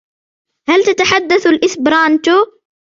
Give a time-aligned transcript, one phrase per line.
[0.69, 2.33] هل تتحدث الإسبرانتو؟